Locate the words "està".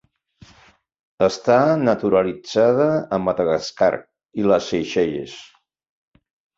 1.25-1.57